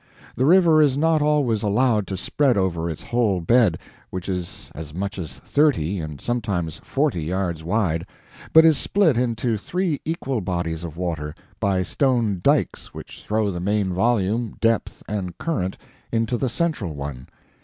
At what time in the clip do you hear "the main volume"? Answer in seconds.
13.51-14.55